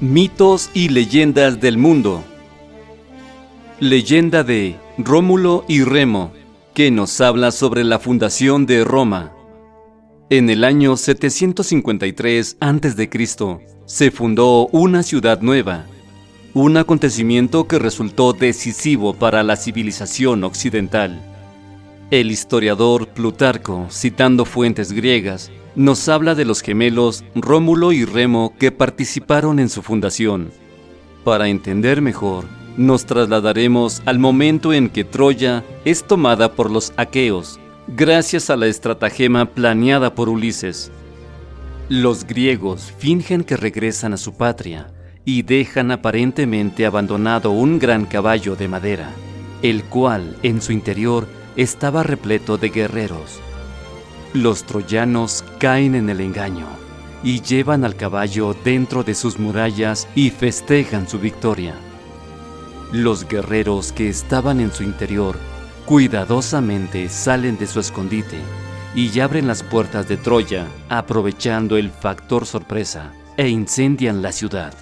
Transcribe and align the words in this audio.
Mitos 0.00 0.70
y 0.74 0.88
leyendas 0.88 1.60
del 1.60 1.78
mundo. 1.78 2.24
Leyenda 3.78 4.42
de 4.42 4.76
Rómulo 4.98 5.64
y 5.68 5.84
Remo, 5.84 6.32
que 6.74 6.90
nos 6.90 7.20
habla 7.20 7.52
sobre 7.52 7.84
la 7.84 8.00
fundación 8.00 8.66
de 8.66 8.82
Roma. 8.82 9.32
En 10.30 10.50
el 10.50 10.64
año 10.64 10.96
753 10.96 12.56
a.C. 12.60 13.10
se 13.86 14.10
fundó 14.10 14.66
una 14.72 15.04
ciudad 15.04 15.40
nueva, 15.42 15.86
un 16.54 16.76
acontecimiento 16.76 17.68
que 17.68 17.78
resultó 17.78 18.32
decisivo 18.32 19.14
para 19.14 19.44
la 19.44 19.54
civilización 19.54 20.42
occidental. 20.42 21.22
El 22.10 22.32
historiador 22.32 23.08
Plutarco, 23.08 23.86
citando 23.90 24.44
fuentes 24.44 24.92
griegas, 24.92 25.52
nos 25.76 26.08
habla 26.08 26.34
de 26.34 26.44
los 26.44 26.62
gemelos 26.62 27.24
Rómulo 27.34 27.92
y 27.92 28.04
Remo 28.04 28.54
que 28.58 28.72
participaron 28.72 29.58
en 29.58 29.68
su 29.68 29.82
fundación. 29.82 30.50
Para 31.24 31.48
entender 31.48 32.00
mejor, 32.00 32.44
nos 32.76 33.06
trasladaremos 33.06 34.02
al 34.04 34.18
momento 34.18 34.72
en 34.72 34.88
que 34.88 35.04
Troya 35.04 35.64
es 35.84 36.04
tomada 36.04 36.52
por 36.52 36.70
los 36.70 36.92
aqueos, 36.96 37.58
gracias 37.88 38.50
a 38.50 38.56
la 38.56 38.66
estratagema 38.66 39.46
planeada 39.46 40.14
por 40.14 40.28
Ulises. 40.28 40.90
Los 41.88 42.24
griegos 42.24 42.92
fingen 42.98 43.44
que 43.44 43.56
regresan 43.56 44.12
a 44.12 44.16
su 44.16 44.34
patria 44.34 44.88
y 45.24 45.42
dejan 45.42 45.90
aparentemente 45.90 46.86
abandonado 46.86 47.50
un 47.50 47.78
gran 47.78 48.06
caballo 48.06 48.56
de 48.56 48.68
madera, 48.68 49.10
el 49.62 49.84
cual 49.84 50.36
en 50.42 50.60
su 50.60 50.72
interior 50.72 51.26
estaba 51.56 52.02
repleto 52.02 52.58
de 52.58 52.70
guerreros. 52.70 53.43
Los 54.34 54.64
troyanos 54.64 55.44
caen 55.60 55.94
en 55.94 56.10
el 56.10 56.20
engaño 56.20 56.66
y 57.22 57.40
llevan 57.40 57.84
al 57.84 57.94
caballo 57.94 58.52
dentro 58.64 59.04
de 59.04 59.14
sus 59.14 59.38
murallas 59.38 60.08
y 60.16 60.30
festejan 60.30 61.08
su 61.08 61.20
victoria. 61.20 61.76
Los 62.90 63.28
guerreros 63.28 63.92
que 63.92 64.08
estaban 64.08 64.58
en 64.58 64.72
su 64.72 64.82
interior 64.82 65.38
cuidadosamente 65.86 67.08
salen 67.08 67.56
de 67.58 67.68
su 67.68 67.78
escondite 67.78 68.38
y 68.96 69.20
abren 69.20 69.46
las 69.46 69.62
puertas 69.62 70.08
de 70.08 70.16
Troya 70.16 70.66
aprovechando 70.88 71.76
el 71.76 71.92
factor 71.92 72.44
sorpresa 72.44 73.12
e 73.36 73.48
incendian 73.48 74.20
la 74.20 74.32
ciudad. 74.32 74.74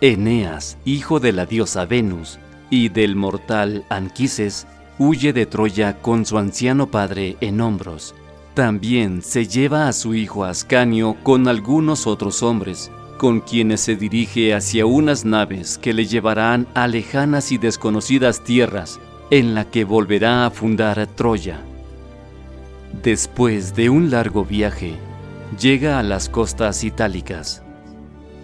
Eneas, 0.00 0.78
hijo 0.84 1.20
de 1.20 1.32
la 1.32 1.46
diosa 1.46 1.84
Venus 1.84 2.40
y 2.70 2.88
del 2.88 3.14
mortal 3.14 3.84
Anquises, 3.88 4.66
huye 4.98 5.32
de 5.32 5.46
Troya 5.46 5.98
con 6.00 6.24
su 6.24 6.38
anciano 6.38 6.90
padre 6.90 7.36
en 7.40 7.60
hombros. 7.60 8.14
También 8.54 9.22
se 9.22 9.46
lleva 9.46 9.88
a 9.88 9.92
su 9.92 10.14
hijo 10.14 10.44
Ascanio 10.44 11.16
con 11.22 11.46
algunos 11.48 12.06
otros 12.06 12.42
hombres, 12.42 12.90
con 13.18 13.40
quienes 13.40 13.80
se 13.82 13.96
dirige 13.96 14.54
hacia 14.54 14.86
unas 14.86 15.24
naves 15.24 15.78
que 15.78 15.92
le 15.92 16.06
llevarán 16.06 16.66
a 16.74 16.86
lejanas 16.86 17.52
y 17.52 17.58
desconocidas 17.58 18.42
tierras, 18.44 18.98
en 19.30 19.54
la 19.54 19.64
que 19.64 19.84
volverá 19.84 20.46
a 20.46 20.50
fundar 20.50 21.06
Troya. 21.08 21.60
Después 23.02 23.74
de 23.74 23.90
un 23.90 24.10
largo 24.10 24.44
viaje, 24.44 24.94
llega 25.60 25.98
a 25.98 26.02
las 26.02 26.28
costas 26.28 26.82
itálicas, 26.84 27.62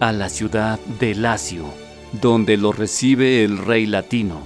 a 0.01 0.13
la 0.13 0.29
ciudad 0.29 0.79
de 1.01 1.15
Lacio, 1.15 1.65
donde 2.21 2.59
lo 2.59 2.73
recibe 2.73 3.45
el 3.45 3.59
rey 3.59 3.87
latino. 3.87 4.41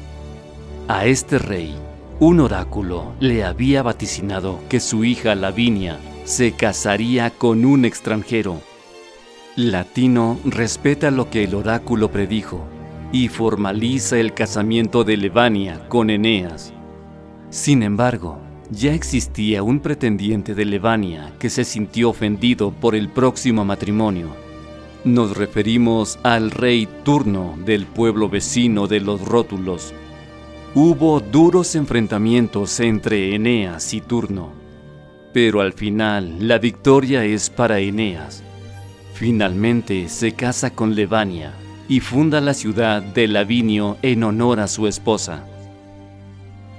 A 0.87 1.07
este 1.07 1.39
rey 1.39 1.75
un 2.19 2.41
oráculo 2.41 3.13
le 3.21 3.45
había 3.45 3.83
vaticinado 3.83 4.61
que 4.69 4.81
su 4.81 5.05
hija 5.05 5.35
Lavinia 5.35 5.99
se 6.25 6.53
casaría 6.53 7.31
con 7.31 7.65
un 7.65 7.85
extranjero. 7.85 8.61
Latino 9.55 10.39
respeta 10.45 11.11
lo 11.11 11.29
que 11.29 11.45
el 11.45 11.55
oráculo 11.55 12.11
predijo 12.11 12.67
y 13.13 13.29
formaliza 13.29 14.19
el 14.19 14.33
casamiento 14.33 15.05
de 15.05 15.19
Levania 15.19 15.89
con 15.89 16.09
Eneas. 16.09 16.73
Sin 17.51 17.83
embargo, 17.83 18.39
ya 18.71 18.95
existía 18.95 19.63
un 19.63 19.81
pretendiente 19.81 20.55
de 20.55 20.65
Levania 20.65 21.33
que 21.39 21.51
se 21.51 21.65
sintió 21.65 22.11
ofendido 22.11 22.73
por 22.73 22.95
el 22.95 23.11
próximo 23.11 23.65
matrimonio. 23.65 24.29
Nos 25.05 25.37
referimos 25.37 26.19
al 26.23 26.51
rey 26.51 26.89
Turno 27.05 27.57
del 27.65 27.87
pueblo 27.87 28.29
vecino 28.29 28.89
de 28.89 29.01
los 29.01 29.21
Rótulos, 29.21 29.95
Hubo 30.79 31.21
duros 31.21 31.75
enfrentamientos 31.75 32.81
entre 32.81 33.35
Eneas 33.35 33.95
y 33.95 34.03
Turno, 34.03 34.53
pero 35.33 35.63
al 35.63 35.73
final 35.73 36.47
la 36.47 36.59
victoria 36.59 37.25
es 37.25 37.49
para 37.49 37.79
Eneas. 37.79 38.43
Finalmente 39.15 40.11
se 40.11 40.33
casa 40.33 40.75
con 40.75 40.95
Levania 40.95 41.55
y 41.89 42.01
funda 42.01 42.43
la 42.43 42.53
ciudad 42.53 43.01
de 43.01 43.27
Lavinio 43.27 43.97
en 44.03 44.23
honor 44.23 44.61
a 44.61 44.69
su 44.69 44.87
esposa. 44.87 45.47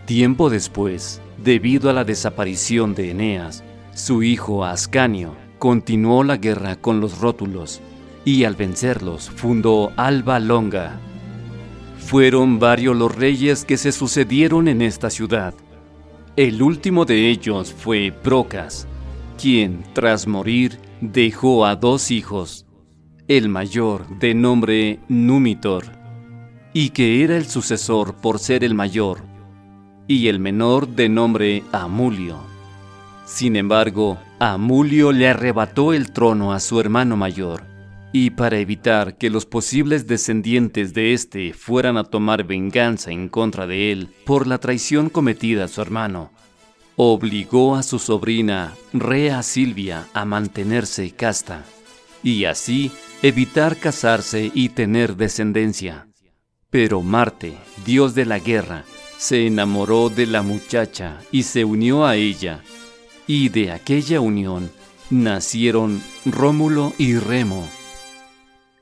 Tiempo 0.06 0.52
después, 0.52 1.20
debido 1.44 1.90
a 1.90 1.94
la 1.94 2.04
desaparición 2.04 2.94
de 2.94 3.10
Eneas, 3.10 3.64
su 3.96 4.22
hijo 4.22 4.64
Ascanio 4.64 5.36
continuó 5.58 6.24
la 6.24 6.38
guerra 6.38 6.76
con 6.76 7.00
los 7.00 7.18
rótulos 7.18 7.82
y 8.26 8.44
al 8.44 8.54
vencerlos 8.54 9.32
fundó 9.32 9.92
Alba 9.96 10.40
Longa, 10.40 11.00
fueron 12.08 12.58
varios 12.58 12.96
los 12.96 13.14
reyes 13.14 13.66
que 13.66 13.76
se 13.76 13.92
sucedieron 13.92 14.70
en 14.70 14.82
esta 14.82 15.10
ciudad. 15.10 15.54
El 16.38 16.62
último 16.62 17.04
de 17.04 17.30
ellos 17.30 17.74
fue 17.78 18.14
Procas, 18.24 18.88
quien, 19.38 19.84
tras 19.92 20.26
morir, 20.26 20.80
dejó 21.02 21.66
a 21.66 21.76
dos 21.76 22.10
hijos, 22.10 22.66
el 23.28 23.50
mayor 23.50 24.08
de 24.20 24.34
nombre 24.34 25.00
Numitor, 25.10 25.84
y 26.72 26.92
que 26.92 27.26
era 27.26 27.36
el 27.36 27.46
sucesor 27.46 28.16
por 28.16 28.40
ser 28.40 28.64
el 28.64 28.74
mayor, 28.74 29.20
y 30.08 30.30
el 30.30 30.40
menor 30.40 30.88
de 30.88 31.10
nombre 31.10 31.64
Amulio. 31.74 32.38
Sin 33.26 33.58
embargo, 33.58 34.18
Amulio 34.40 35.12
le 35.12 35.28
arrebató 35.28 35.92
el 35.92 36.14
trono 36.14 36.54
a 36.54 36.62
su 36.62 36.80
hermano 36.80 37.18
mayor, 37.18 37.67
y 38.12 38.32
para 38.32 38.58
evitar 38.60 39.18
que 39.18 39.30
los 39.30 39.46
posibles 39.46 40.08
descendientes 40.08 40.94
de 40.94 41.14
éste 41.14 41.54
fueran 41.54 41.98
a 41.98 42.04
tomar 42.04 42.44
venganza 42.46 43.12
en 43.12 43.30
contra 43.30 43.68
de 43.68 43.92
él 43.92 44.10
por 44.26 44.48
la 44.48 44.60
traición 44.60 45.10
cometida 45.10 45.66
a 45.66 45.68
su 45.68 45.82
hermano, 45.82 46.32
obligó 46.96 47.76
a 47.76 47.84
su 47.84 48.00
sobrina 48.00 48.74
Rea 48.94 49.44
Silvia 49.44 50.08
a 50.14 50.26
mantenerse 50.26 51.12
casta 51.12 51.64
y 52.24 52.46
así 52.46 52.92
evitar 53.22 53.78
casarse 53.78 54.52
y 54.54 54.70
tener 54.70 55.16
descendencia. 55.16 56.08
Pero 56.70 57.02
Marte, 57.02 57.58
dios 57.86 58.16
de 58.16 58.26
la 58.26 58.40
guerra, 58.40 58.84
se 59.18 59.48
enamoró 59.48 60.10
de 60.10 60.26
la 60.26 60.42
muchacha 60.42 61.20
y 61.32 61.44
se 61.44 61.66
unió 61.66 62.06
a 62.06 62.16
ella, 62.16 62.62
y 63.26 63.50
de 63.50 63.72
aquella 63.72 64.20
unión 64.20 64.70
nacieron 65.10 66.02
Rómulo 66.26 66.94
y 66.98 67.18
Remo, 67.18 67.68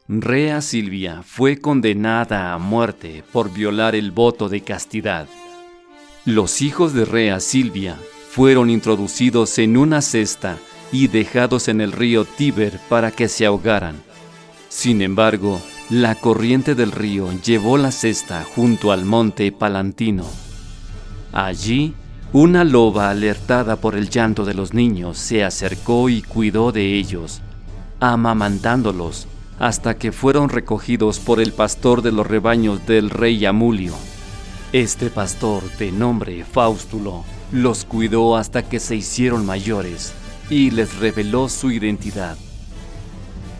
Rea 0.07 0.61
Silvia 0.61 1.23
fue 1.25 1.57
condenada 1.57 2.53
a 2.53 2.59
muerte 2.59 3.23
por 3.33 3.51
violar 3.51 3.95
el 3.95 4.11
voto 4.11 4.49
de 4.49 4.61
castidad. 4.61 5.27
Los 6.25 6.61
hijos 6.61 6.93
de 6.93 7.05
Rea 7.05 7.39
Silvia 7.39 7.97
fueron 8.29 8.69
introducidos 8.69 9.57
en 9.57 9.77
una 9.77 10.03
cesta 10.03 10.59
y 10.91 11.07
dejados 11.07 11.69
en 11.69 11.81
el 11.81 11.91
río 11.91 12.23
Tíber 12.23 12.79
para 12.87 13.09
que 13.09 13.27
se 13.27 13.47
ahogaran. 13.47 13.95
Sin 14.69 15.01
embargo, 15.01 15.59
la 15.89 16.13
corriente 16.13 16.75
del 16.75 16.91
río 16.91 17.31
llevó 17.43 17.79
la 17.79 17.89
cesta 17.89 18.43
junto 18.43 18.91
al 18.91 19.05
monte 19.05 19.51
Palantino. 19.51 20.27
Allí, 21.33 21.95
una 22.31 22.63
loba 22.63 23.09
alertada 23.09 23.77
por 23.77 23.95
el 23.95 24.11
llanto 24.11 24.45
de 24.45 24.53
los 24.53 24.71
niños 24.71 25.17
se 25.17 25.43
acercó 25.43 26.09
y 26.09 26.21
cuidó 26.21 26.71
de 26.71 26.93
ellos, 26.93 27.41
amamantándolos 27.99 29.27
hasta 29.59 29.97
que 29.97 30.11
fueron 30.11 30.49
recogidos 30.49 31.19
por 31.19 31.39
el 31.39 31.53
pastor 31.53 32.01
de 32.01 32.11
los 32.11 32.27
rebaños 32.27 32.85
del 32.85 33.09
rey 33.09 33.45
Amulio. 33.45 33.93
Este 34.73 35.09
pastor, 35.09 35.63
de 35.77 35.91
nombre 35.91 36.43
Faustulo, 36.43 37.23
los 37.51 37.85
cuidó 37.85 38.35
hasta 38.35 38.67
que 38.67 38.79
se 38.79 38.95
hicieron 38.95 39.45
mayores 39.45 40.13
y 40.49 40.71
les 40.71 40.97
reveló 40.97 41.47
su 41.47 41.71
identidad. 41.71 42.37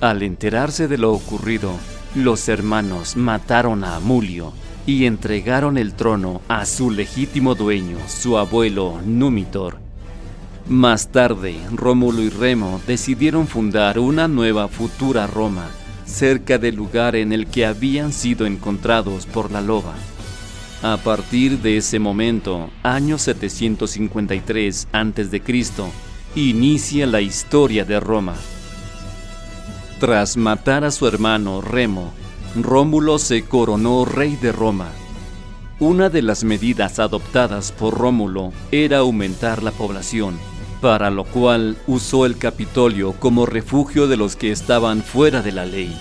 Al 0.02 0.24
enterarse 0.24 0.88
de 0.88 0.98
lo 0.98 1.14
ocurrido, 1.14 1.72
los 2.16 2.50
hermanos 2.50 3.16
mataron 3.16 3.84
a 3.84 3.96
Amulio 3.96 4.52
y 4.86 5.06
entregaron 5.06 5.78
el 5.78 5.94
trono 5.94 6.42
a 6.48 6.66
su 6.66 6.92
legítimo 6.92 7.56
dueño, 7.56 7.98
su 8.08 8.38
abuelo 8.38 9.00
Numitor. 9.06 9.78
Más 10.68 11.10
tarde, 11.10 11.58
Rómulo 11.72 12.22
y 12.22 12.30
Remo 12.30 12.82
decidieron 12.86 13.48
fundar 13.48 14.00
una 14.00 14.28
nueva 14.28 14.68
futura 14.68 15.28
Roma 15.28 15.70
cerca 16.06 16.58
del 16.58 16.76
lugar 16.76 17.16
en 17.16 17.34
el 17.34 17.48
que 17.48 17.66
habían 17.66 18.14
sido 18.14 18.46
encontrados 18.46 19.26
por 19.26 19.52
la 19.52 19.62
loba. 19.62 19.96
A 20.82 20.98
partir 20.98 21.60
de 21.60 21.78
ese 21.78 22.00
momento, 22.00 22.70
año 22.84 23.18
753 23.18 24.88
a.C., 24.92 25.42
inicia 26.36 27.08
la 27.08 27.22
historia 27.22 27.86
de 27.86 28.00
Roma. 28.00 28.36
Tras 30.00 30.38
matar 30.38 30.84
a 30.84 30.92
su 30.92 31.08
hermano 31.08 31.62
Remo, 31.62 32.14
Rómulo 32.56 33.18
se 33.20 33.44
coronó 33.44 34.06
rey 34.06 34.36
de 34.36 34.52
Roma. 34.52 34.90
Una 35.80 36.10
de 36.10 36.22
las 36.22 36.44
medidas 36.44 37.00
adoptadas 37.00 37.72
por 37.72 37.98
Rómulo 37.98 38.54
era 38.72 39.00
aumentar 39.00 39.64
la 39.64 39.72
población, 39.72 40.38
para 40.82 41.10
lo 41.10 41.24
cual 41.24 41.78
usó 41.88 42.26
el 42.26 42.38
Capitolio 42.38 43.14
como 43.14 43.46
refugio 43.46 44.08
de 44.08 44.18
los 44.18 44.36
que 44.36 44.52
estaban 44.52 45.02
fuera 45.02 45.42
de 45.42 45.52
la 45.52 45.66
ley. 45.66 45.96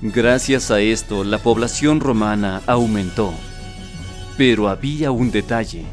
Gracias 0.00 0.70
a 0.70 0.80
esto, 0.80 1.24
la 1.24 1.38
población 1.38 2.00
romana 2.00 2.62
aumentó. 2.66 3.32
Pero 4.36 4.68
había 4.68 5.10
un 5.10 5.30
detalle. 5.30 5.84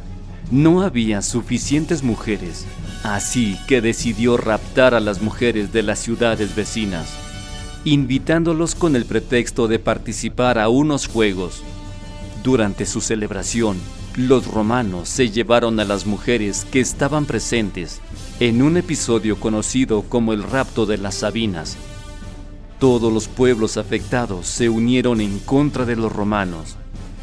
No 0.49 0.81
había 0.81 1.21
suficientes 1.21 2.03
mujeres, 2.03 2.65
así 3.03 3.57
que 3.67 3.79
decidió 3.79 4.35
raptar 4.35 4.93
a 4.95 4.99
las 4.99 5.21
mujeres 5.21 5.71
de 5.71 5.83
las 5.83 5.99
ciudades 5.99 6.55
vecinas, 6.55 7.13
invitándolos 7.85 8.75
con 8.75 8.97
el 8.97 9.05
pretexto 9.05 9.69
de 9.69 9.79
participar 9.79 10.59
a 10.59 10.67
unos 10.67 11.07
juegos. 11.07 11.63
Durante 12.43 12.85
su 12.85 12.99
celebración, 12.99 13.77
los 14.15 14.45
romanos 14.47 15.07
se 15.07 15.29
llevaron 15.29 15.79
a 15.79 15.85
las 15.85 16.05
mujeres 16.05 16.65
que 16.69 16.81
estaban 16.81 17.25
presentes 17.25 18.01
en 18.39 18.61
un 18.61 18.75
episodio 18.75 19.39
conocido 19.39 20.01
como 20.01 20.33
el 20.33 20.43
rapto 20.43 20.85
de 20.85 20.97
las 20.97 21.15
Sabinas. 21.15 21.77
Todos 22.79 23.13
los 23.13 23.27
pueblos 23.27 23.77
afectados 23.77 24.47
se 24.47 24.67
unieron 24.67 25.21
en 25.21 25.39
contra 25.39 25.85
de 25.85 25.95
los 25.95 26.11
romanos, 26.11 26.75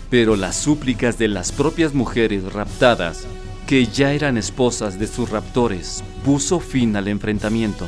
pero 0.08 0.37
las 0.37 0.56
súplicas 0.56 1.19
de 1.19 1.29
las 1.29 1.52
propias 1.52 1.93
mujeres 1.93 2.52
raptadas, 2.52 3.26
que 3.67 3.87
ya 3.87 4.12
eran 4.12 4.38
esposas 4.38 4.99
de 4.99 5.06
sus 5.06 5.29
raptores, 5.29 6.02
puso 6.25 6.58
fin 6.58 6.96
al 6.96 7.08
enfrentamiento. 7.08 7.85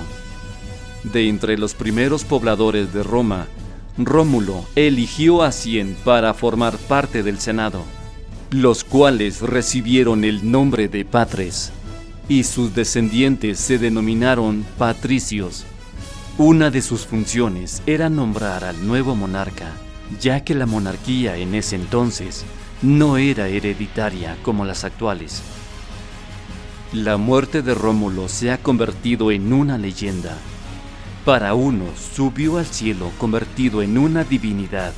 De 1.04 1.28
entre 1.28 1.56
los 1.56 1.74
primeros 1.74 2.24
pobladores 2.24 2.92
de 2.92 3.02
Roma, 3.02 3.46
Rómulo 3.96 4.66
eligió 4.76 5.42
a 5.42 5.52
cien 5.52 5.96
para 6.04 6.34
formar 6.34 6.76
parte 6.76 7.22
del 7.22 7.40
Senado, 7.40 7.82
los 8.50 8.82
cuales 8.82 9.42
recibieron 9.42 10.24
el 10.24 10.50
nombre 10.50 10.88
de 10.88 11.04
patres, 11.04 11.70
y 12.28 12.42
sus 12.42 12.74
descendientes 12.74 13.60
se 13.60 13.78
denominaron 13.78 14.66
patricios. 14.76 15.64
Una 16.36 16.70
de 16.70 16.82
sus 16.82 17.06
funciones 17.06 17.80
era 17.86 18.10
nombrar 18.10 18.64
al 18.64 18.86
nuevo 18.86 19.14
monarca, 19.14 19.72
ya 20.20 20.42
que 20.42 20.56
la 20.56 20.66
monarquía 20.66 21.36
en 21.36 21.54
ese 21.54 21.76
entonces 21.76 22.44
no 22.82 23.18
era 23.18 23.46
hereditaria 23.46 24.36
como 24.42 24.64
las 24.64 24.82
actuales. 24.82 25.42
La 26.92 27.18
muerte 27.18 27.62
de 27.62 27.74
Rómulo 27.74 28.28
se 28.28 28.50
ha 28.50 28.58
convertido 28.58 29.30
en 29.30 29.52
una 29.52 29.78
leyenda. 29.78 30.36
Para 31.24 31.54
unos 31.54 32.00
subió 32.16 32.58
al 32.58 32.66
cielo 32.66 33.12
convertido 33.18 33.80
en 33.82 33.96
una 33.96 34.24
divinidad 34.24 34.92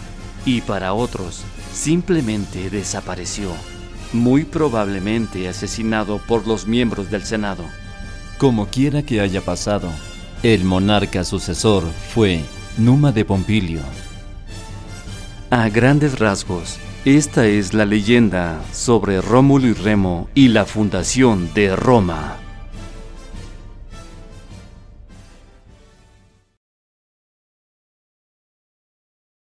y 0.46 0.62
para 0.62 0.94
otros 0.94 1.44
simplemente 1.72 2.70
desapareció, 2.70 3.50
muy 4.12 4.44
probablemente 4.44 5.48
asesinado 5.48 6.18
por 6.18 6.46
los 6.46 6.66
miembros 6.66 7.10
del 7.10 7.24
Senado. 7.24 7.64
Como 8.38 8.66
quiera 8.66 9.02
que 9.02 9.20
haya 9.20 9.40
pasado, 9.40 9.88
el 10.42 10.64
monarca 10.64 11.24
sucesor 11.24 11.84
fue 12.12 12.40
Numa 12.76 13.12
de 13.12 13.24
Pompilio. 13.24 13.80
A 15.50 15.68
grandes 15.68 16.18
rasgos, 16.18 16.78
esta 17.04 17.46
es 17.46 17.74
la 17.74 17.84
leyenda 17.84 18.60
sobre 18.72 19.20
Rómulo 19.20 19.68
y 19.68 19.72
Remo 19.72 20.28
y 20.34 20.48
la 20.48 20.64
fundación 20.64 21.52
de 21.54 21.76
Roma. 21.76 22.41